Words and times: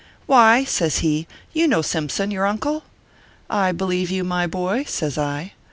"Why," 0.25 0.63
says 0.63 0.97
he, 1.05 1.27
"you 1.53 1.67
know 1.67 1.83
Simpson, 1.83 2.31
your 2.31 2.47
uncle 2.47 2.85
?""I 3.51 3.71
believe 3.71 4.09
you, 4.09 4.23
my 4.23 4.47
boy!" 4.47 4.83
says 4.87 5.15
I. 5.15 5.33
ORPHEUS 5.39 5.47
C. 5.49 5.53